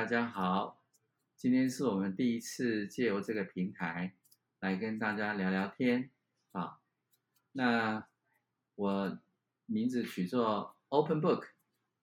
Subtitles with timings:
[0.00, 0.82] 大家好！
[1.36, 4.14] 今天是我们第一次借由这个平台
[4.60, 6.10] 来跟大家聊聊天
[6.52, 6.80] 啊。
[7.52, 8.08] 那
[8.76, 9.18] 我
[9.66, 11.48] 名字取作 Open Book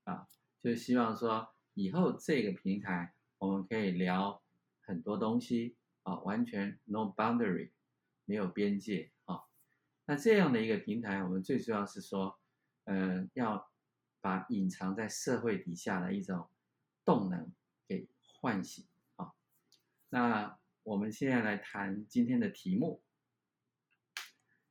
[0.03, 0.27] 啊，
[0.61, 4.43] 就希望说以后这个平台我们可以聊
[4.81, 7.71] 很多东西啊，完全 No Boundary，
[8.25, 9.45] 没有边界啊。
[10.05, 12.39] 那这样的一个平台，我们最主要是说，
[12.83, 13.71] 嗯，要
[14.21, 16.47] 把隐藏在社会底下的一种。
[17.03, 17.51] 动能
[18.39, 19.33] 唤醒啊！
[20.09, 23.01] 那我们现在来谈今天的题目。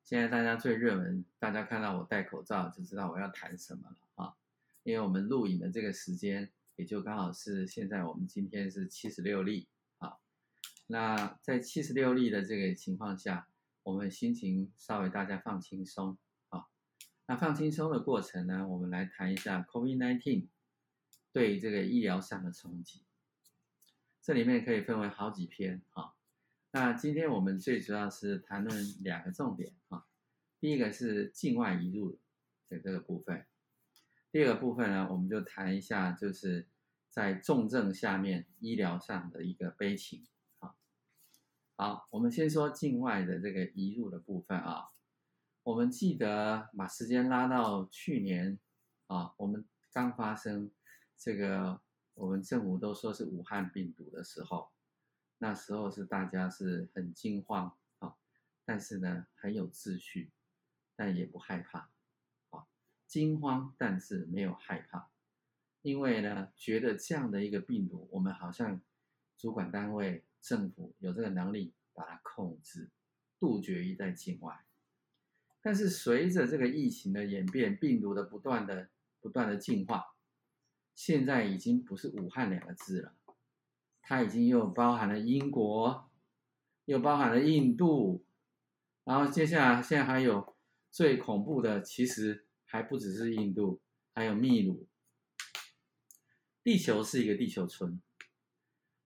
[0.02, 4.37] 现在大家最热门，大家看到我戴口罩就知道我要谈什么了啊！
[4.84, 10.19] 因为我们录影的这个时间，也就刚好是现在我们今天是七十六例啊。
[10.87, 13.48] 那在七十六例的这个情况下，
[13.83, 16.17] 我们心情稍微大家放轻松
[16.50, 16.67] 啊。
[17.27, 20.48] 那放轻松的过程呢，我们来谈一下 COVID-19。
[21.33, 23.03] 对这个医疗上的冲击，
[24.27, 26.12] 这里面可以分为好几篇啊。
[26.72, 30.05] 那今天我们最主要是谈论两个重点啊。
[30.58, 32.19] 第一个是境外移入
[32.69, 33.47] 的这个部分，
[34.32, 36.66] 第二个部分呢，我们就谈一下就是
[37.08, 40.27] 在重症下面医疗上的一个悲情
[40.58, 40.74] 啊。
[41.77, 44.88] 好，我们先说境外的这个移入的部分啊。
[45.62, 48.58] 我们记得把时间拉到去年
[49.06, 50.72] 啊，我们刚发生。
[51.19, 51.80] 这个
[52.17, 54.70] 我们政府都说是武汉病毒的时候，
[55.36, 58.17] 那时候是大家是很惊慌啊，
[58.64, 60.33] 但是呢很有秩序，
[60.97, 61.91] 但也不害怕
[62.50, 62.67] 啊，
[63.06, 65.11] 惊慌但是没有害怕，
[65.83, 68.81] 因为呢觉得这样的一个病毒，我们好像
[69.37, 72.91] 主管单位政府有这个能力把它控制，
[73.39, 74.64] 杜绝于在境外。
[75.60, 78.88] 但是随着这个疫情的演变，病毒的不断的
[79.21, 80.16] 不断的进化。
[80.97, 83.15] 现在已经不是武汉两个字了，
[84.01, 86.11] 它已经又包含了英国，
[86.87, 88.25] 又包含了印度，
[89.05, 90.57] 然后接下来现在还有
[90.91, 93.83] 最恐怖的，其实还不只是印度，
[94.15, 94.89] 还有秘鲁。
[96.65, 98.01] 地球是一个地球村，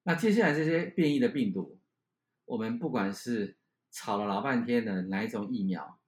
[0.05, 1.81] 那接下来这些变异的病毒，
[2.45, 3.59] 我们不管是
[3.91, 5.99] 吵了老半天的哪一种疫苗，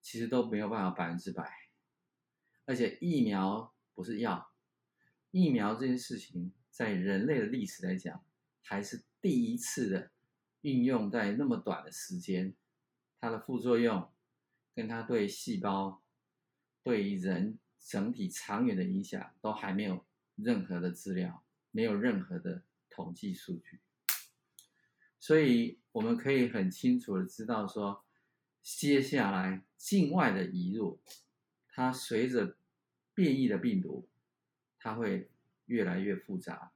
[0.00, 1.52] 其实都没有办法百分之百，
[2.64, 4.51] 而且疫苗不是药。
[5.32, 8.22] 疫苗这件事情，在人类的历史来讲，
[8.60, 10.10] 还是第一次的
[10.60, 12.54] 运用在那么短的时间，
[13.18, 14.10] 它的副作用
[14.74, 16.02] 跟它对细胞、
[16.82, 20.04] 对人整体长远的影响，都还没有
[20.36, 23.80] 任何的资料，没有任何的统计数据，
[25.18, 28.04] 所以我们可以很清楚的知道说，
[28.62, 31.00] 接下来境外的移入，
[31.68, 32.58] 它随着
[33.14, 34.06] 变异的病毒。
[34.82, 35.30] 它会
[35.66, 36.72] 越来越复杂，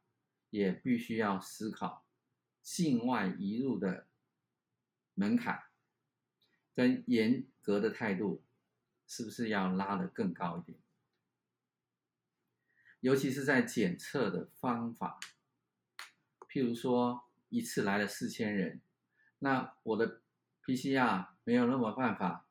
[0.50, 2.04] 也必须要思考
[2.62, 4.06] 境外移入的
[5.14, 5.64] 门槛
[6.72, 8.44] 跟严格的态度
[9.08, 10.78] 是不是要拉得更高一点？
[13.00, 15.18] 尤其是在检测的方法，
[16.48, 18.80] 譬如说一次来了四千人，
[19.40, 20.20] 那我的
[20.64, 22.46] PCR 没有那么办法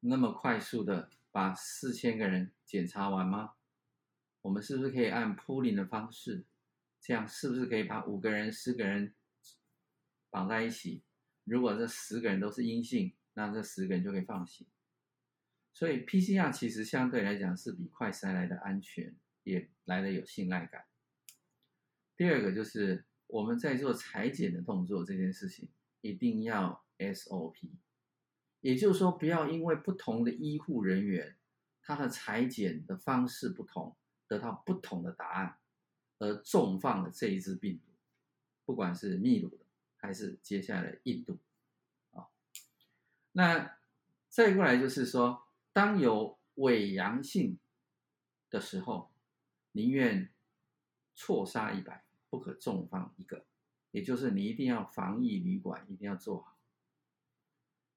[0.00, 3.54] 那么快速的把四千个人检查完吗？
[4.48, 6.46] 我们是不是可以按 pooling 的方式，
[7.02, 9.14] 这样是不是可以把五个人、十个人
[10.30, 11.02] 绑在一起？
[11.44, 14.66] 如果这十个人都是阴性，那这十个人就可以放行。
[15.74, 19.14] 所以 PCR 其实相对来讲是比快筛来的安全，
[19.44, 20.86] 也来的有信赖感。
[22.16, 25.68] 第二个就是我们在做裁剪的动作这件事情，
[26.00, 27.68] 一定要 SOP，
[28.60, 31.36] 也就是说不要因为不同的医护人员
[31.82, 33.94] 他的裁剪的方式不同。
[34.28, 35.58] 得到不同的答案，
[36.18, 37.92] 而重放了这一支病毒，
[38.66, 39.64] 不管是秘鲁的
[39.96, 41.38] 还是接下来印度，
[42.12, 42.28] 啊，
[43.32, 43.78] 那
[44.28, 47.58] 再过来就是说，当有伪阳性
[48.50, 49.10] 的时候，
[49.72, 50.30] 宁愿
[51.14, 53.46] 错杀一百，不可重放一个，
[53.92, 56.58] 也就是你一定要防疫旅馆一定要做好，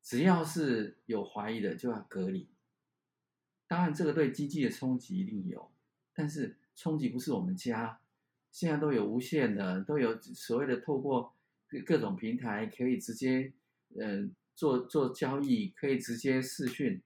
[0.02, 2.50] 只要是有怀疑的就要隔离，
[3.68, 5.70] 当然这个对经济的冲击一定有。
[6.14, 8.00] 但是冲击不是我们家，
[8.52, 11.34] 现在都有无线的，都有所谓的透过
[11.86, 13.54] 各种平台可以直接，
[13.96, 17.02] 嗯，做做交易，可以直接视讯，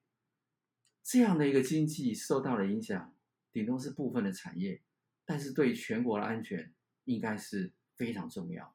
[1.03, 3.13] 这样的一个经济受到了影响，
[3.51, 4.81] 顶多是部分的产业，
[5.23, 6.73] 但是对全国的安全
[7.03, 8.73] 应该是非常重要。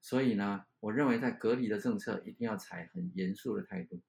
[0.00, 4.00] 所以呢，我认为在隔离的政策一定要采很严肃的态度，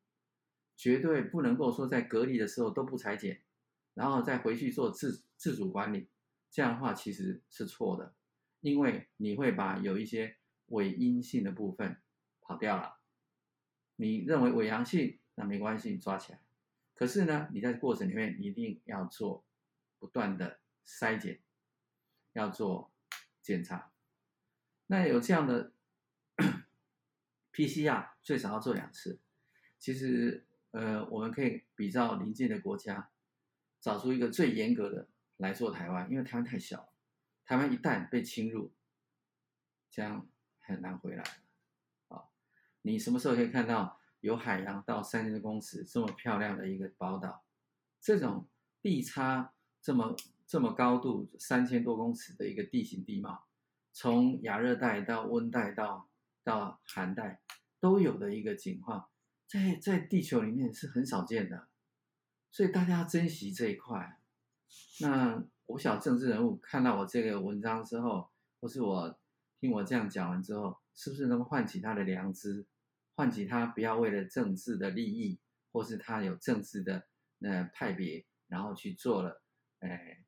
[0.76, 3.42] 绝对不能够说在隔离的时候都不裁剪。
[3.96, 6.08] 然后再回去做自自主管理，
[6.52, 8.14] 这样的话其实是错的，
[8.62, 10.38] 因为你会把有一些
[10.68, 12.00] 伪阴性的部分
[12.42, 13.00] 跑掉了。
[13.96, 16.42] 你认为伪阳性，那没关系，抓起来。
[16.94, 19.44] 可是呢，你在过程里面一定要做
[19.98, 21.42] 不断的筛检，
[22.34, 22.94] 要做
[23.42, 23.92] 检查。
[24.88, 25.74] 那有这样的
[27.52, 29.20] PCR 最少要做两次。
[29.80, 33.12] 其实，呃，我们可以比较邻近的国家，
[33.86, 36.90] 找出一个最严格的来做台湾，因为台湾太小，
[37.46, 38.72] 台湾一旦被侵入，
[39.92, 40.28] 这样
[40.60, 41.24] 很难回来。
[42.08, 42.24] 啊，
[42.82, 47.46] 你什么时候可以看到有海洋到三千公尺这么漂亮的一个宝岛？
[48.02, 48.48] 这种
[48.82, 50.16] 地差这么
[50.48, 53.46] 这么高度三千多公尺的一个地形地貌，
[53.94, 56.10] 从亚热带到温带到
[56.44, 57.40] 到寒带
[57.80, 59.08] 都有的一个景况。
[59.46, 61.68] 在在地球里面是很少见的，
[62.56, 64.18] 所以大家要珍惜这一块。
[65.02, 68.30] 那我小政治人物看到我这个文章之后，
[68.62, 69.20] 或是我
[69.60, 72.66] 听我这样讲完之后，是不是能唤起他的良知，
[73.14, 75.38] 唤起他不要为了政治的利益，
[75.74, 77.06] 或是他有政治的
[77.40, 79.42] 那派别，然后去做了，
[79.80, 80.24] 哎，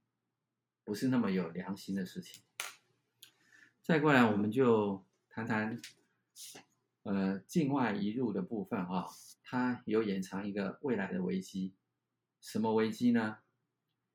[0.83, 2.43] 不是那么有良心的事情。
[3.81, 5.81] 再过来，我们就谈谈。
[7.03, 9.05] 呃，境外移入的部分啊，
[9.41, 11.73] 它有掩藏一个未来的危机。
[12.39, 13.39] 什么危机呢？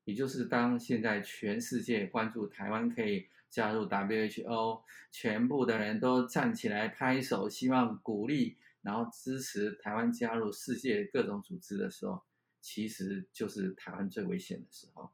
[0.05, 12.21] 也就是当现在全世界关注台湾可以加入 WHO，全部的人都站起来拍手，希望鼓励，然后支持台湾加入世界各种组织的时候，
[12.59, 15.13] 其实就是台湾最危险的时候。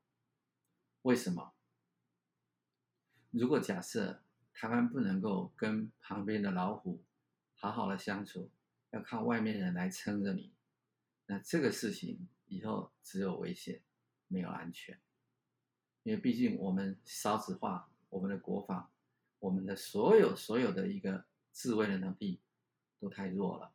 [1.03, 1.53] 为什么？
[3.31, 4.23] 如果假设
[4.53, 7.03] 台湾不能够跟旁边的老虎，
[7.53, 8.49] 好好的相处，
[8.89, 10.51] 要靠外面人来撑着你，
[11.27, 13.81] 那这个事情以后只有危险，
[14.27, 14.99] 没有安全。
[16.03, 18.91] 因为毕竟我们少子化，我们的国防，
[19.39, 22.41] 我们的所有所有的一个自卫的能力
[22.99, 23.73] 都太弱了。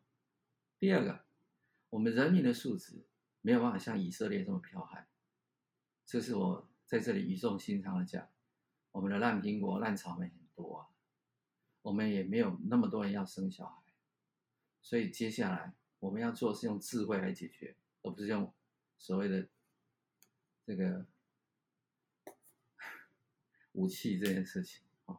[0.78, 1.24] 第二个，
[1.90, 3.06] 我们人民的素质
[3.40, 5.06] 没有办法像以色列这么剽悍。
[6.04, 8.28] 这是我在这里语重心长的讲，
[8.92, 10.88] 我们的烂苹果、烂草莓很多啊。
[11.82, 13.92] 我们也没有那么多人要生小孩，
[14.80, 18.52] 所以接下来我们要做是用智慧来解决，而不是用
[19.04, 19.46] 所谓的
[20.66, 21.04] 这个
[23.72, 25.18] 武器这件事情啊。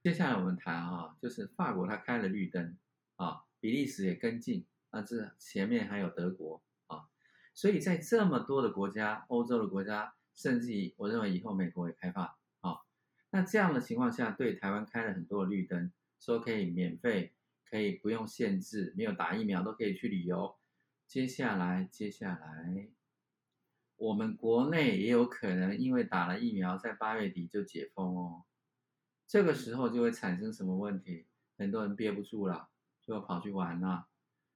[0.00, 2.76] 接下来我们谈啊，就是法国它开了绿灯
[3.16, 7.08] 啊，比利时也跟进，那这前面还有德国啊，
[7.52, 12.82] 所以在这么多的国家，欧洲的国家，甚至于我认为以后美国也开放啊。
[13.30, 17.32] 那这样的情况下，对台湾开了很多的绿灯，说可以免费，
[17.68, 20.56] 可以不用限制，没有打疫苗都可以去旅游。
[21.12, 22.88] 接下来，接下来，
[23.96, 28.46] 我们国内也有可能因为打了疫苗，在八月底就解封哦。
[29.26, 31.26] 这个时候就会产生什么问题？
[31.58, 32.70] 很多人憋不住了，
[33.02, 34.08] 就要跑去玩了。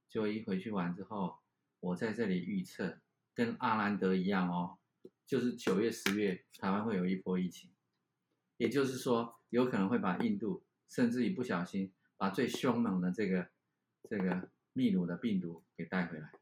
[0.08, 1.40] 就一回去玩之后，
[1.78, 3.00] 我在这里预测，
[3.34, 4.78] 跟阿兰德一样哦，
[5.26, 7.70] 就是九月、十月，台湾会有一波疫情。
[8.56, 13.50] 也就是说，有可能会把印度，甚至于不小心把最凶猛的这个
[14.08, 16.32] 这个秘鲁的病毒给带回来。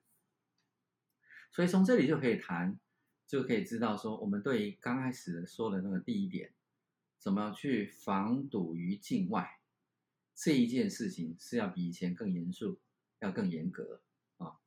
[1.55, 2.79] 所以从这里就可以谈，
[3.27, 6.53] 就可以知道说，我们对于刚开始说的那个第一点，
[7.19, 9.61] 怎么去防堵于境外
[10.35, 12.81] 这一件事情，是要比以前更严肃，
[13.21, 14.03] 要更严格
[14.39, 14.59] 啊。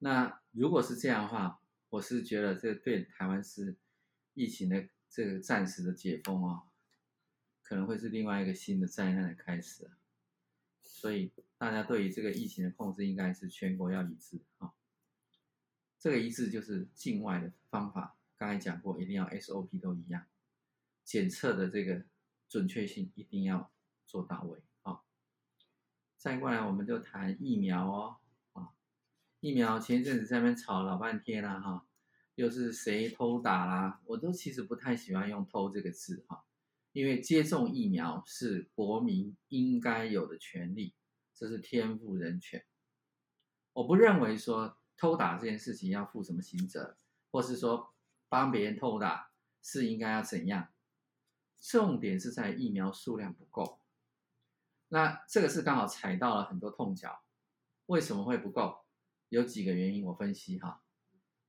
[0.00, 3.76] 那如果是这样的话，我是觉得这对台湾是
[4.34, 4.88] 疫情的。
[5.08, 6.64] 这个暂时的解封啊，
[7.62, 9.88] 可能会是另外一个新的灾难的开始，
[10.82, 14.74] 所以大家对于这个疫情的控制，应该是全国要一致啊。
[15.98, 20.26] 这个一致就是境外的方法，刚才讲过，一定要 SOP 都一样，
[21.04, 22.04] 检测的这个
[22.48, 23.70] 准确性一定要
[24.06, 25.00] 做到位啊。
[26.16, 28.16] 再过来，我们就谈疫苗哦
[28.52, 28.70] 啊，
[29.40, 31.86] 疫苗前一阵子在那边吵老半天了哈。
[32.36, 34.02] 又是谁偷打啦？
[34.04, 36.44] 我都其实不太喜欢用“偷”这个字哈，
[36.92, 40.92] 因为接种疫苗是国民应该有的权利，
[41.34, 42.62] 这是天赋人权。
[43.72, 46.96] 我不认为说偷打这件事情要负什么刑责，
[47.30, 47.94] 或是说
[48.28, 49.30] 帮别人偷打
[49.62, 50.72] 是应该要怎样。
[51.58, 53.80] 重点是在疫苗数量不够，
[54.88, 57.22] 那这个是刚好踩到了很多痛脚。
[57.86, 58.84] 为什么会不够？
[59.28, 60.82] 有几个原因，我分析哈。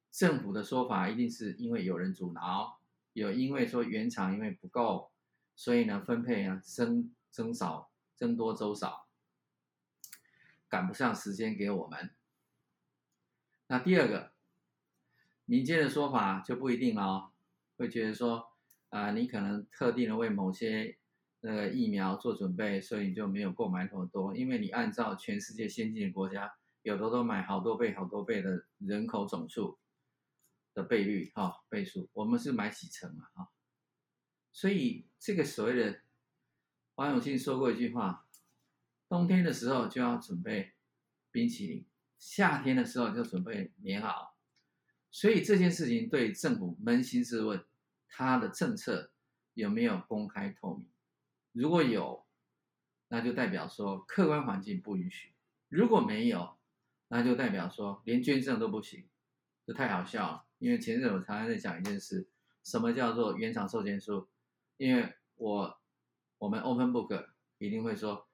[0.10, 2.80] 政府的说法一定是因为有人阻挠，
[3.14, 5.12] 有因为说原厂因为不够，
[5.56, 9.08] 所以呢分配啊增增少增多周少，
[10.68, 12.17] 赶不上时间给我们。
[13.68, 14.32] 那第二个，
[15.46, 17.32] 民间的说法就不一定了哦，
[17.78, 18.48] 会觉得说
[18.90, 20.98] 啊，你可能特定的为某些
[21.42, 29.78] 那个疫苗做准备，所以你就没有购买那么多，因为你按照全世界先进的国家，有的都买好多倍、好多倍的人口总数
[30.74, 33.50] 的倍率哈倍数，我们是买几成嘛哈，
[34.54, 36.00] 所以这个所谓的
[36.96, 38.26] 王永庆说过一句话：
[39.10, 40.72] 冬天的时候就要准备
[41.32, 41.86] 冰淇淋，
[42.18, 44.30] 夏天的时候就准备棉袄，
[45.12, 47.64] 所以这件事情对政府扪心自问。
[48.10, 49.12] 他的政策
[49.54, 50.88] 有没有公开透明？
[51.52, 52.26] 如果有，
[53.10, 55.34] 那就代表说客观环境不允许；
[55.68, 56.58] 如果没有，
[57.10, 59.08] 那就代表说连捐赠都不行，
[59.66, 60.46] 这太好笑了。
[60.58, 62.28] 因为前阵我常常在讲一件事，
[62.64, 64.28] 什么叫做原厂授权书？
[64.78, 65.80] 因为我
[66.40, 67.28] 我们 Open Book
[67.60, 68.28] 一定会说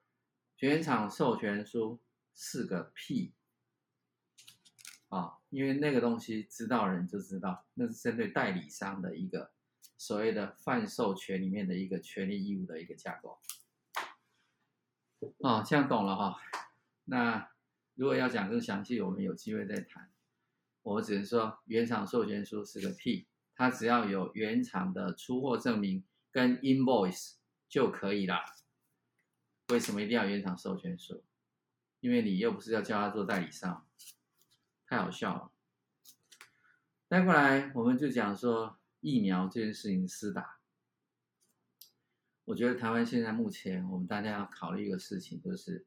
[0.60, 2.00] 原厂授权书
[2.32, 3.34] 是个屁
[5.14, 9.52] 啊，因为那个东西知道人就知道，那是针对代理商的一个。
[9.96, 13.38] 所谓的贩售权里面的一个权利义务的一个架构，
[15.38, 16.36] 哦，这样懂了哈。
[17.04, 17.48] 那
[17.94, 20.10] 如果要讲更详细，我们有机会再谈。
[20.82, 27.34] 我只能说，原厂授权书是个屁，它只要有原厂的出货证明跟 invoice
[27.68, 28.40] 就可以了。
[29.68, 31.24] 为什么一定要原厂授权书？
[32.00, 33.86] 因为你又不是要叫他做代理商，
[34.86, 35.52] 太好笑了。
[37.08, 38.78] 再过来，我们就讲说。
[39.06, 40.56] 疫苗这件事情施打，
[42.46, 45.84] 我觉得台湾现在目前我们大家要考虑一个事情，就是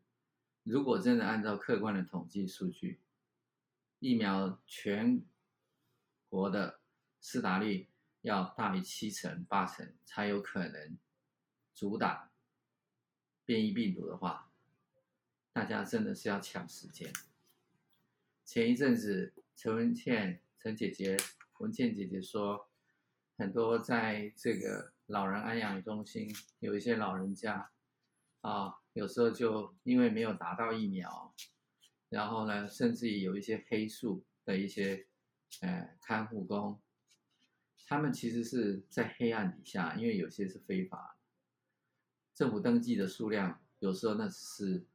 [0.62, 3.02] 如果真的按照客观的统计数据，
[3.98, 5.24] 疫苗全
[6.30, 6.80] 国的
[7.20, 7.90] 施打率
[8.22, 10.96] 要大于七成八成才有可能
[11.74, 12.30] 阻挡
[13.46, 14.52] 变异病毒的话，
[15.52, 17.12] 大家真的是要抢时间。
[18.48, 21.18] 前一阵子陈文倩陈姐姐
[21.60, 22.70] 文倩姐姐说。
[23.40, 26.28] 很多在这个老人安养中心，
[26.58, 27.70] 有一些老人家
[28.42, 31.36] 啊，有时候就因为没有打到疫苗，
[32.10, 35.06] 然后呢，甚至于有一些黑数的一些
[35.62, 36.82] 呃看护工，
[37.86, 41.20] 他们其实是在黑暗底下，因为有些是非法，
[42.34, 44.88] 政府登记的数量有时候那是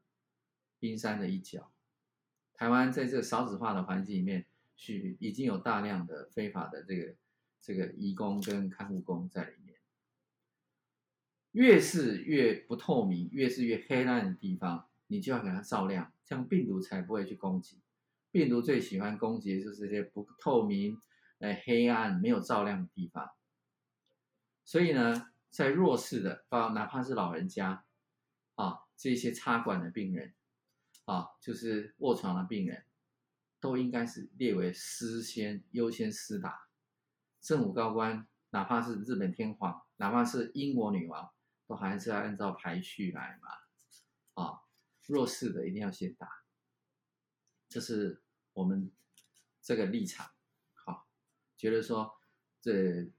[0.81, 1.72] 冰山的一角。
[2.55, 7.15] 台湾在这个少子化的环境里面，是已经有大量的非法的这个。
[7.65, 9.77] 这个义工跟看护工在里面，
[11.53, 17.79] 越是越不透明，越是越黑暗的地方，你就要给它照亮，这样病毒才不会去攻击。
[18.33, 21.01] 病毒最喜欢攻击的就是这些不透明、
[21.39, 23.31] 呃黑暗、没有照亮的地方。
[24.65, 27.85] 所以呢，在弱势的，包哪怕是老人家
[28.57, 30.35] 啊，这些插管的病人
[31.13, 32.87] 啊，就是卧床的病人，
[33.61, 36.69] 都应该是列为施先优先施打。
[37.43, 41.31] 政府高官，哪怕是日本天皇，哪怕是英国女王，
[41.67, 44.43] 都还是要按照排序来嘛。
[44.43, 44.63] 啊，
[45.07, 46.27] 弱势的一定要先打，
[47.69, 48.23] 这是
[48.55, 48.91] 我们
[49.61, 50.31] 这个立场。
[50.73, 51.07] 好，
[51.59, 52.19] 觉得说
[52.59, 53.13] 这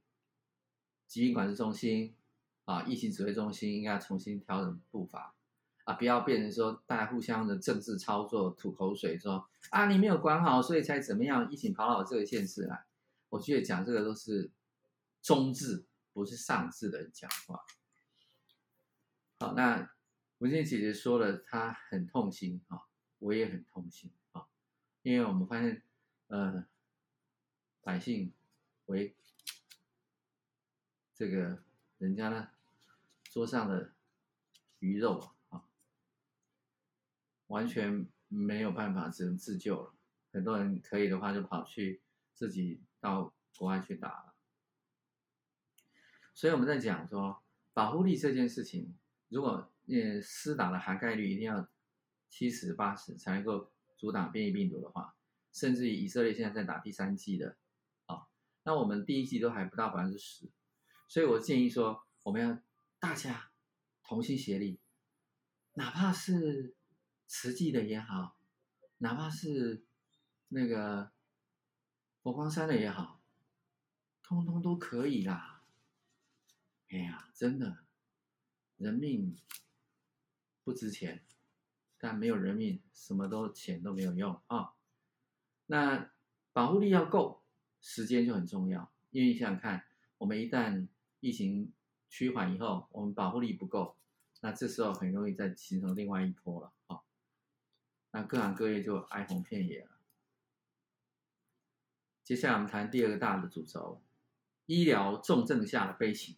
[1.05, 2.17] 疾病管制中心
[2.65, 5.35] 啊，疫情指挥中心应该重新调整步伐
[5.83, 12.85] 啊，不要变成说大家互相的政治操作、吐口水，说啊你没有管好，所以才怎么样，疫情跑到这个县市来。
[13.29, 14.51] 我觉得讲这个都是
[15.21, 17.65] 中字，不是上字的人讲话。
[19.39, 19.91] 好，那
[20.37, 22.83] 文倩姐姐说了，她很痛心啊，
[23.19, 24.45] 我也很痛心啊，
[25.01, 25.81] 因为我们发现，
[26.27, 26.65] 呃，
[27.81, 28.31] 百姓
[28.85, 29.15] 为
[31.13, 31.63] 这个
[31.97, 32.49] 人家呢
[33.23, 33.91] 桌上的
[34.79, 35.33] 鱼肉啊，
[37.53, 39.95] 完全没有办法，只能自救了。
[40.31, 42.01] 很多人可以的话，就跑去
[42.33, 42.81] 自己。
[43.03, 44.33] 到国外去打了，
[46.33, 47.43] 所以我们在讲说
[47.74, 51.67] 保护力这件事情，如果呃施打的含盖率一定要
[52.29, 55.17] 七十八十才能够阻挡变异病毒的话，
[55.51, 57.57] 甚至于以色列现在在打第三剂的
[58.05, 58.24] 啊，
[58.63, 60.50] 那我们第一剂都还不到百分之十，
[61.10, 62.57] 所以我建议说我们要
[63.00, 63.51] 大家
[64.01, 64.79] 同心协力，
[65.74, 66.74] 哪怕是
[67.35, 68.37] 实际的也好，
[68.99, 69.83] 哪怕是
[70.49, 71.11] 那个。
[72.21, 73.19] 佛光山的也好，
[74.21, 75.61] 通通都可以啦。
[76.89, 77.79] 哎呀，真的，
[78.77, 79.35] 人命
[80.63, 81.21] 不值钱，
[81.97, 84.71] 但没有人命，什么都钱都没有用啊。
[85.65, 86.11] 那
[86.53, 87.43] 保护力要够，
[87.81, 88.89] 时间就很重要。
[89.11, 89.83] 因为你想想看，
[90.19, 90.87] 我们一旦
[91.19, 91.73] 疫情
[92.07, 93.97] 趋缓以后，我们保护力不够，
[94.39, 96.71] 那这时候很容易再形成另外一波了。
[98.15, 99.89] 那各行各业就哀鸿遍野了。
[102.24, 104.01] 接下来我们谈第二个大的主轴：
[104.67, 106.38] 医疗重症下的悲情。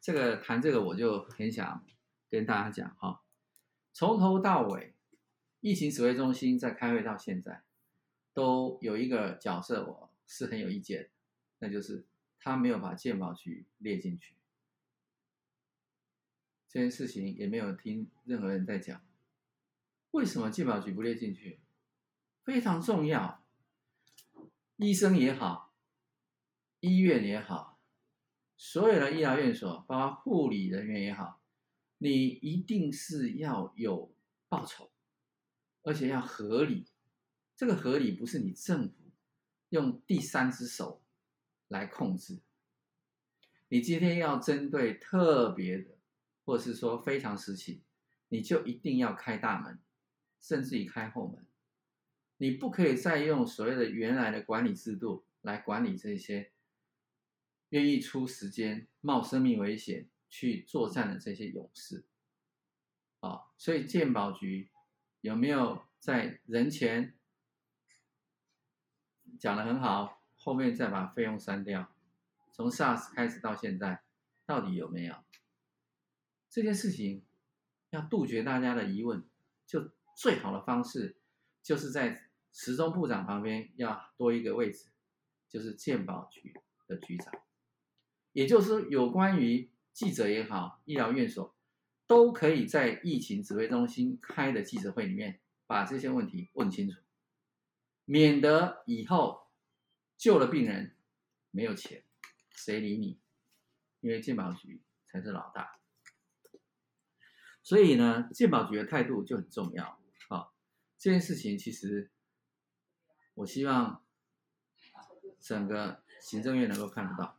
[0.00, 1.84] 这个谈这个我就很想
[2.30, 3.22] 跟大家讲哈，
[3.92, 4.94] 从头到尾，
[5.60, 7.64] 疫情指挥中心在开会到现在，
[8.32, 11.10] 都有一个角色我是很有意见，
[11.58, 12.06] 那就是
[12.38, 14.36] 他没有把健保局列进去。
[16.68, 19.02] 这件事情也没有听任何人在讲，
[20.18, 21.60] 为什么健保局不列进去？
[22.42, 23.44] 非常重要，
[24.74, 25.72] 医生也好，
[26.80, 27.78] 医院也好，
[28.56, 31.40] 所有的医疗院所，包括护理人员也好，
[31.98, 34.12] 你一定是要有
[34.48, 34.90] 报酬，
[35.82, 36.88] 而且要合理。
[37.54, 39.12] 这个合理不是你政府
[39.68, 41.00] 用第三只手
[41.68, 42.40] 来控制，
[43.68, 45.96] 你今天要针对特别的。
[46.44, 47.82] 或是说非常时期，
[48.30, 49.78] 你就一定要开大门，
[50.40, 51.46] 甚至于开后门，
[52.36, 56.52] 你不可以再用所谓的原来的管理制度来管理这些
[57.70, 62.04] 愿意出时间、冒生命危险去作战的这些勇士。
[63.20, 64.70] 啊，所以鉴宝局
[65.20, 67.16] 有没有在人前
[69.38, 71.92] 讲的很好，后面再把费用删掉？
[72.52, 74.02] 从 SARS 开始到现在，
[74.46, 75.16] 到底有没有？
[76.48, 77.24] 这件事情
[77.90, 79.22] 要杜绝大家的疑问，
[79.66, 81.16] 就最好的方式
[81.62, 84.88] 就是在时钟部长旁边要多一个位置，
[85.48, 86.52] 就是鉴宝局
[86.88, 87.32] 的局长，
[88.32, 91.54] 也就是，有关于记者也好，医疗院所
[92.08, 96.98] 都可以在疫情指挥中心开的记者会里面把这些问题问清楚，
[98.04, 99.46] 免得以后
[100.16, 100.96] 救了病人
[101.52, 102.02] 没有钱，
[102.50, 103.20] 谁理你？
[104.00, 105.78] 因为鉴宝局才是老大。
[107.62, 110.00] 所以呢，鉴宝局的态度就很重要。
[110.98, 112.10] 这件事情其实，
[113.34, 114.04] 我希望
[115.40, 117.38] 整个行政院能够看得到。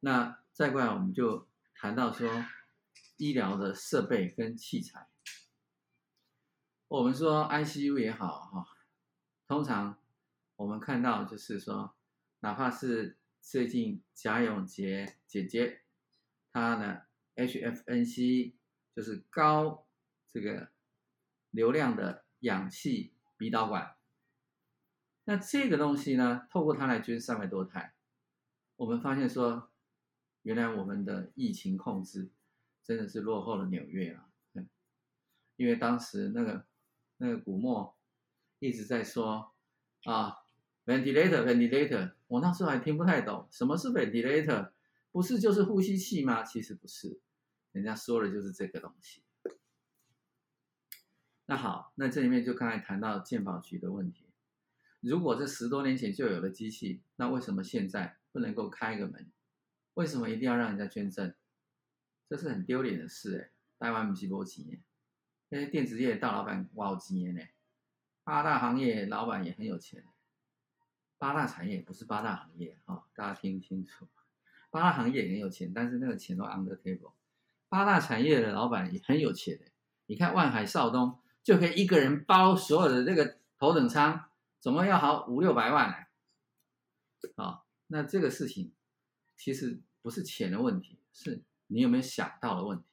[0.00, 2.44] 那再过来，我们就谈到说
[3.18, 5.08] 医疗的设备跟器材。
[6.88, 8.66] 我们说 ICU 也好哈，
[9.46, 10.00] 通常
[10.56, 11.94] 我们看到就是说，
[12.40, 15.82] 哪怕是最近贾永杰姐姐，
[16.52, 17.02] 她呢
[17.34, 18.54] HFNC。
[18.96, 19.86] 就是高
[20.32, 20.70] 这个
[21.50, 23.96] 流量的氧气鼻导管，
[25.24, 27.94] 那这个东西呢，透过它来捐三百多台，
[28.76, 29.70] 我们发现说，
[30.42, 32.30] 原来我们的疫情控制
[32.82, 34.28] 真的是落后了纽约啊！
[35.56, 36.66] 因为当时那个
[37.16, 37.96] 那个古默
[38.58, 39.52] 一直在说
[40.04, 40.36] 啊
[40.84, 44.70] ，ventilator ventilator，我那时候还听不太懂什么是 ventilator，
[45.10, 46.42] 不是就是呼吸器吗？
[46.42, 47.18] 其实不是。
[47.72, 49.22] 人家说的就是这个东西。
[51.46, 54.26] 那好，那这里面就刚才谈到鉴宝局的问题。
[55.00, 59.30] 如果这十多年前就有了机器，那为什么现在不能够开个门？
[59.94, 61.32] 为什么一定要让人家捐赠？
[62.28, 63.50] 这是很丢脸的事哎！
[63.78, 64.82] 台湾不是波钱，
[65.50, 67.40] 那些电子业大老板哇好几年呢。
[68.24, 70.04] 八大行业老板也很有钱。
[71.18, 74.08] 八大产业不是八大行业啊，大家听清楚。
[74.70, 77.12] 八大行业也很有钱，但是那个钱都 under table。
[77.68, 79.66] 八大产业的老板也很有钱的，
[80.06, 84.28] 你看万海少东就可以一个人包所有的这个头等舱，
[84.58, 86.08] 总共要好五六百万
[87.36, 88.72] 啊，那这个事情
[89.36, 92.84] 其实不是钱的问题，是你有没有想到的问题。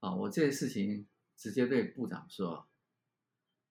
[0.00, 2.66] 啊，我这个事情直接对部长说，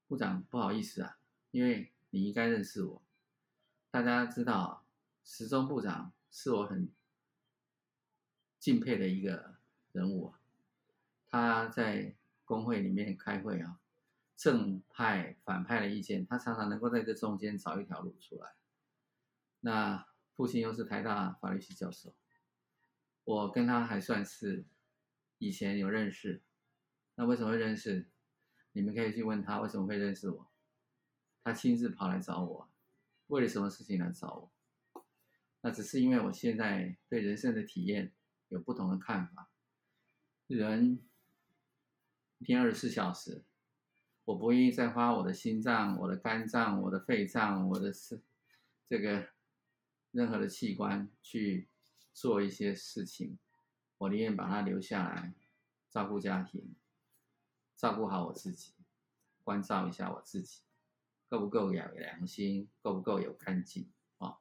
[0.07, 1.17] 部长不好意思啊，
[1.51, 3.01] 因为你应该认识我，
[3.89, 4.85] 大家知道，
[5.25, 6.89] 时钟部长是我很。
[8.57, 9.55] 敬佩的一个
[9.91, 10.33] 人物，
[11.29, 12.15] 他在
[12.51, 13.79] 工会里面开会啊，
[14.35, 18.51] 正派反派的意见，他常常能够在这中间找一条路出来。
[19.61, 22.13] 那父亲又是台大法律系教授，
[23.23, 24.65] 我跟他还算是
[25.37, 26.43] 以前有认识。
[27.15, 28.09] 那为什么会认识？
[28.73, 30.51] 你们可以去问他为什么会认识我。
[31.45, 32.69] 他亲自跑来找我，
[33.27, 34.51] 为了什么事情来找
[34.93, 35.01] 我？
[35.61, 38.11] 那只是因为我现在对人生的体验。
[38.49, 39.49] 有不同的看法。
[40.47, 40.99] 人
[42.41, 43.43] 一天二十四小时，
[44.25, 48.19] 我不愿意再花我的心脏、我的肝脏、我的肺脏、我的是
[48.87, 49.29] 这个
[50.09, 51.69] 任何的器官去
[52.11, 53.37] 做一些事情，
[53.99, 55.35] 我宁愿把它留下来
[55.87, 56.73] 照顾家庭，
[57.77, 58.73] 照顾好我自己，
[59.43, 60.63] 关照一下我自己，
[61.29, 62.67] 够不够有良心？
[62.81, 63.87] 够不够有干净？
[64.17, 64.39] 啊，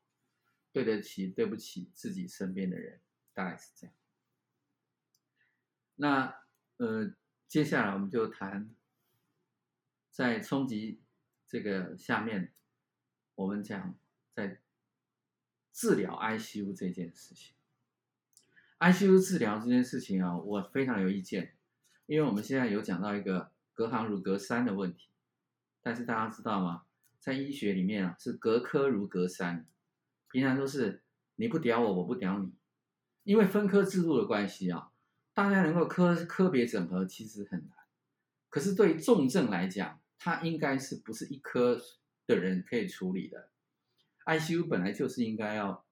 [0.72, 3.02] 对得起、对不起自己身边的人，
[3.34, 3.94] 大概是这样。
[5.96, 6.34] 那
[6.78, 7.14] 呃，
[7.50, 8.70] 接下来我们就谈，
[10.12, 11.00] 在冲击
[11.48, 12.52] 这个下面，
[13.34, 13.98] 我们讲
[14.32, 14.60] 在
[15.72, 17.56] 治疗 ICU 这件事情。
[18.78, 21.56] ICU 治疗这件事情啊，我非常有意见，
[22.06, 25.08] 因为我们现在有讲到一个隔行如隔山的问题，
[25.82, 26.84] 但是大家知道吗？
[27.18, 29.66] 在医学里面啊，是隔科如隔山，
[30.30, 31.02] 平常都是
[31.34, 32.52] 你不屌我，我不屌你，
[33.24, 34.89] 因为分科制度的关系啊，
[35.40, 37.70] 大家能够科科别整合其实很难。
[38.50, 41.80] 可是对重症来讲，它应该是不是一科
[42.26, 43.48] 的人可以处理的
[44.26, 45.86] ？ICU 本来就是应该要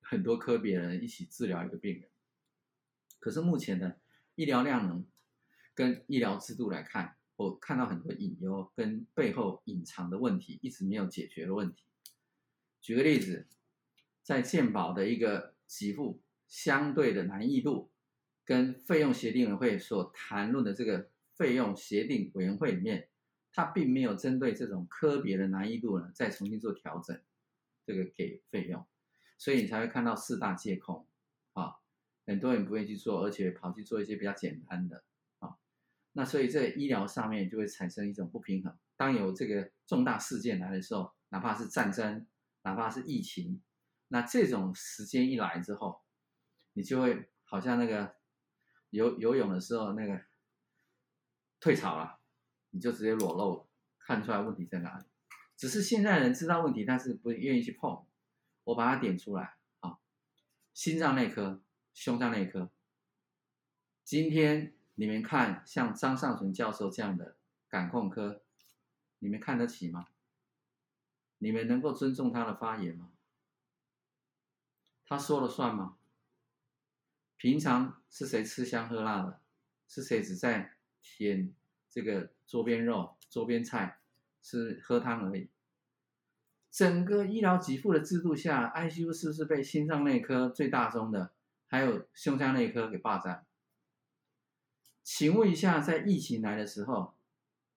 [0.00, 2.08] 很多科别人一起治疗一个病人，
[3.18, 3.98] 可是目前的
[4.36, 5.04] 医疗量能
[5.74, 7.16] 跟医疗制度来看。
[7.34, 11.82] 我看到很多隐忧跟背后隐藏的问题，一直没有解决的问题。
[12.80, 13.48] 举个例子，
[14.22, 17.90] 在健保的一个给付相对的难易度，
[18.48, 23.10] 跟费用协定委员会所谈论的这个费用协定委员会里面，
[23.52, 27.20] 它并没有针对这种科别的难易度呢，再重新做调整，
[27.84, 28.86] 这个给费用，
[29.36, 31.06] 所以你才会看到四大借控
[31.52, 31.74] 啊，
[32.26, 35.04] 很多人不愿意去做，而且跑去做一些比较简单的
[35.40, 35.58] 啊。
[36.12, 38.74] 那所以在医疗上面就会产生一种不平衡。
[38.96, 42.26] 当有这个重大事件来的时候，哪怕是战争，
[42.62, 43.60] 哪怕是疫情，
[44.08, 46.00] 那这种时间一来之后，
[46.72, 48.16] 你就会好像那个
[48.90, 50.24] 游游泳的时候那个
[51.60, 52.18] 退潮了，
[52.70, 55.04] 你就直接裸露，看出来问题在哪里。
[55.56, 58.04] 只是现在人知道问题，但是不愿意去碰。
[58.64, 59.98] 我把它点出来啊，
[60.72, 62.70] 心脏内科、胸腔内科，
[64.04, 64.74] 今天。
[65.00, 67.36] 你们看，像张尚存教授这样的
[67.68, 68.42] 感控科，
[69.20, 70.08] 你们看得起吗？
[71.38, 73.12] 你们能够尊重他的发言吗？
[75.06, 75.97] 他说了算吗？
[77.38, 79.40] 平常是谁吃香喝辣的？
[79.86, 81.54] 是谁只在舔
[81.88, 84.00] 这个桌边肉、桌边菜，
[84.42, 85.48] 吃喝汤而已？
[86.70, 91.32] 整个医疗给付的制度下，ICU 是不是被心脏内科最大宗的，
[91.66, 93.46] 还有胸腔内科给霸占？
[95.04, 97.14] 请问一下，在疫情来的时候，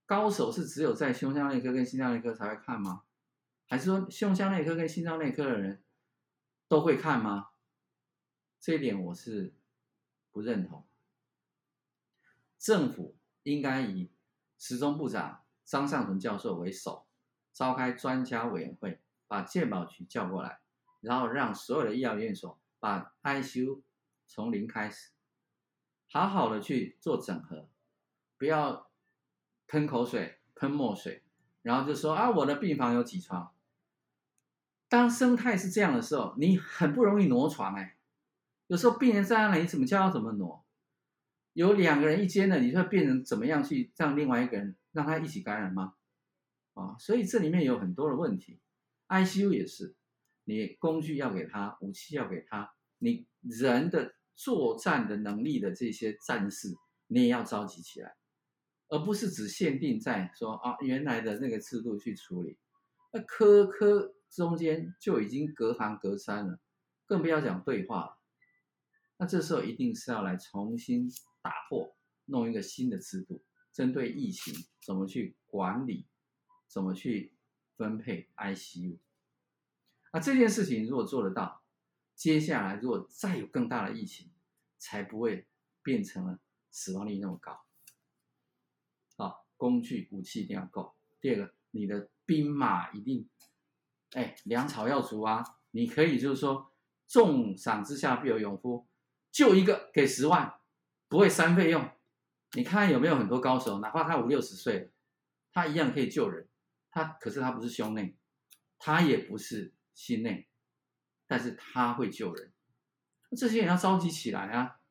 [0.06, 3.04] 高手是只有在胸腔内科跟心脏内科才会看吗？
[3.68, 5.82] 还是说胸腔内科跟心脏内科的人
[6.68, 7.51] 都会看吗？
[8.62, 9.56] 这一点我是
[10.32, 10.86] 不认同。
[12.60, 14.12] 政府应该以
[14.60, 17.08] 时钟部长张尚存教授为首，
[17.52, 20.60] 召开专家委员会，把健保局叫过来，
[21.00, 23.82] 然后让所有的医疗院所把 ICU
[24.28, 25.10] 从零开始。
[26.08, 27.68] 好好的去做整合，
[28.38, 28.92] 不要
[29.66, 31.24] 喷口水、喷墨水，
[31.64, 33.56] 然后就说啊，我的病房有几床。
[34.88, 37.98] 当生态是这样的时候，你很不容易挪床哎。
[38.72, 40.66] 有时候病人在那里，你怎么叫他怎么挪？
[41.52, 45.96] 有两个人一间的，你说病人怎么样去让另外一个人让他一起感染吗？
[46.76, 48.62] 啊，所以这里面有很多的问题。
[49.10, 49.94] ICU 也是，
[50.46, 54.16] 你工具要给他，武器要给他，你人的。
[54.34, 56.70] 作战的能力的这些战士，
[57.06, 58.16] 你也要召集起来，
[58.88, 62.58] 而不是只限定在说啊原来的那个制度去处理，
[63.12, 66.60] 那科科中间就已经隔行隔山了，
[67.06, 68.21] 更不要讲对话了。
[69.22, 71.08] 那这时候一定是要来重新
[71.44, 74.52] 打破，弄一个新的制度，针对疫情
[74.84, 76.08] 怎么去管理，
[76.68, 77.36] 怎么去
[77.78, 78.98] 分配 ICU。
[80.12, 81.62] 那这件事情如果做得到。
[82.16, 84.32] 接下来，如果再有更大的疫情，
[84.78, 85.48] 才不会
[85.82, 87.62] 变成了死亡率那么高。
[89.18, 90.96] 好，工具武器一定要够。
[91.20, 93.28] 第二个，你的兵马一定，
[94.14, 95.44] 哎，粮草要足啊。
[95.72, 96.72] 你可以就是说，
[97.08, 98.88] 重赏之下必有勇夫，
[99.32, 100.60] 救一个给十万，
[101.08, 101.90] 不会三费用。
[102.54, 104.92] 你看有没有很多高手，哪怕他五六十岁，
[105.52, 106.48] 他一样可以救人。
[106.92, 108.18] 他可是他不是胸内，
[108.78, 110.48] 他也不是心内。
[111.26, 112.52] 但是他会救人，
[113.38, 114.82] 这些人要召集起来啊，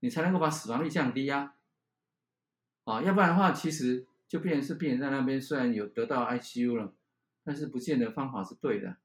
[0.00, 1.54] 你才能够把死亡率降低呀，
[2.82, 6.92] 啊，要不然的话，其实就变成是病人在那边虽然有得到 ICU 了，
[7.44, 8.96] 但是不见得方法是对的，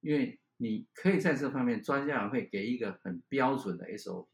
[0.00, 4.28] 因为你可以在这方面专家会给一个很标准的 SOP，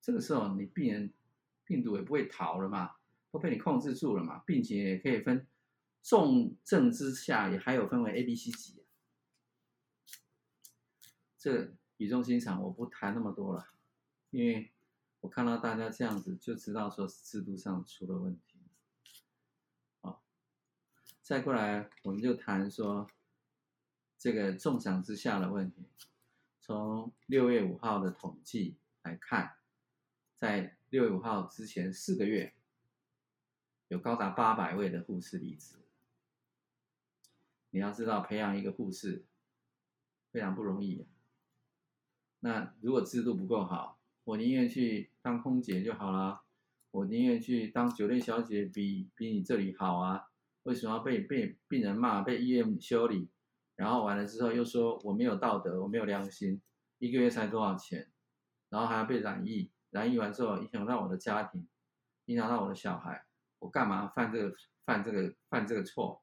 [0.00, 1.12] 这个时候你病人
[1.64, 2.96] 病毒也不会逃了嘛，
[3.30, 5.46] 都被你控制住了嘛，并且也可以分
[6.02, 8.84] 重症之下也还有分为 A、B、C 级。
[11.36, 13.68] 这语重心长，我不谈那么多了，
[14.30, 14.70] 因为
[15.20, 18.60] 我看到大家这样子，就知道说制度上出了问题。
[20.00, 20.22] 好，
[21.20, 23.08] 再过来我们就谈说
[24.22, 25.84] 这个重赏之下的问题。
[26.60, 29.56] 从六月五号的统计来看，
[30.36, 32.54] 在六月五号之前四个月，
[33.88, 35.74] 有高达八百位的护士离职。
[37.70, 39.24] 你要知道，培养一个护士
[40.30, 41.04] 非常不容易。
[42.38, 46.42] 那如果制度不够好，我宁愿去当空姐就好了，
[46.92, 50.30] 我宁愿去当酒店小姐，比比你这里好啊？
[50.62, 53.28] 为什么要被被病人骂，被医院修理，
[53.82, 56.62] 然后完了之后又说我没有道德，我没有良心，
[56.98, 58.08] 一个月才多少钱，
[58.68, 61.66] 然后还要被染疫，染疫完之后影响到我的家庭，
[62.26, 63.26] 影响到我的小孩，
[63.58, 66.22] 我干嘛犯这个犯这个犯这个错？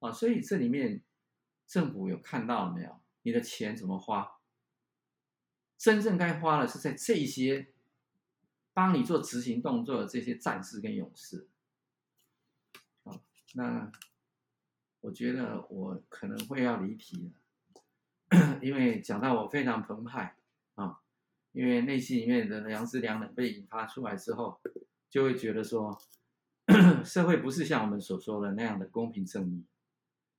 [0.00, 1.02] 啊，所以这里面
[1.66, 3.00] 政府有看到了没有？
[3.22, 4.30] 你的钱怎么花？
[5.78, 7.72] 真正该花的是在这些
[8.74, 11.48] 帮你做执行动作的这些战士跟勇士。
[13.04, 13.18] 好，
[13.54, 13.90] 那
[15.00, 17.32] 我觉得我可能会要离题
[18.30, 20.36] 了， 因为讲到我非常澎湃
[20.74, 21.00] 啊，
[21.52, 24.60] 因为内心里面的良知良能被引发出来之后，
[25.08, 25.98] 就会觉得说，
[27.04, 29.64] 社会不是像我们所说的那样的公平正义，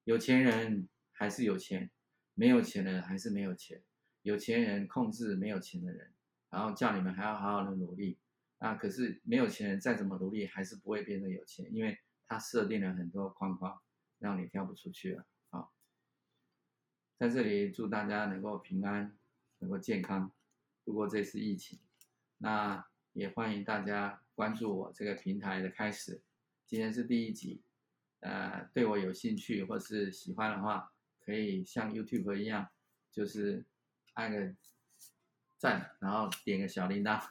[0.03, 1.89] 有钱人还是有钱，
[2.33, 3.83] 没有钱的人还是没有钱。
[4.23, 6.11] 有钱人控制没有钱的人，
[6.49, 8.17] 然后叫你们还要好好的努力
[8.57, 8.75] 啊！
[8.75, 13.79] 可是没有钱人再怎么努力，还是不会变得有钱，因为他设定了很多框框，
[14.19, 15.25] 让你跳不出去了。
[15.49, 15.73] 好，
[17.17, 19.17] 在这里祝大家能够平安，
[19.57, 20.31] 能够健康
[20.85, 21.79] 度过这次疫情。
[22.37, 26.21] 那也欢迎大家关注我这个平台的开始。
[26.67, 27.63] 今天是第一集，
[28.19, 32.69] 呃，对我有兴趣或是喜欢的话，可以像 YouTube 一样，
[33.11, 33.65] 就是。
[34.15, 34.53] 按个
[35.57, 37.25] 赞，然后点个小铃铛，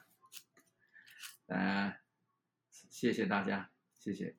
[1.48, 1.98] 呃，
[2.70, 4.35] 谢谢大家，谢谢。